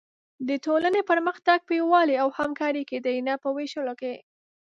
[0.47, 4.13] د ټولنې پرمختګ په یووالي او همکارۍ کې دی، نه په وېشلو کې.